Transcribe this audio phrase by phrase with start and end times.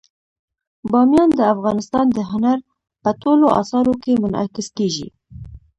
[0.91, 2.57] بامیان د افغانستان د هنر
[3.03, 5.07] په ټولو اثارو کې منعکس کېږي.